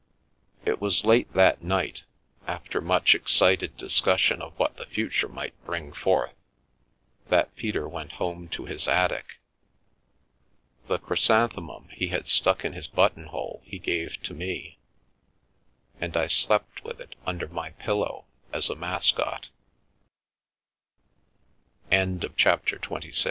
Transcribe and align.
It 0.65 0.81
was 0.81 1.05
late 1.05 1.31
that 1.33 1.61
night, 1.63 2.05
after 2.47 2.81
much 2.81 3.13
excited 3.13 3.77
discussion 3.77 4.41
of 4.41 4.57
what 4.57 4.77
the 4.77 4.87
future 4.87 5.27
might 5.27 5.53
bring 5.63 5.93
forth, 5.93 6.33
that 7.29 7.55
Peter 7.55 7.87
went 7.87 8.13
home 8.13 8.47
to 8.49 8.65
his 8.65 8.87
attic. 8.87 9.35
The 10.87 10.97
chrysanthemum 10.97 11.89
he 11.91 12.07
had 12.07 12.27
stuck 12.27 12.65
in 12.65 12.73
his 12.73 12.87
button 12.87 13.25
hole 13.27 13.61
he 13.63 13.77
gave 13.77 14.19
to 14.23 14.33
me, 14.33 14.79
and 15.99 16.17
I 16.17 16.25
slept 16.25 16.83
with 16.83 16.99
it 16.99 17.13
under 17.27 17.47
my 17.47 17.75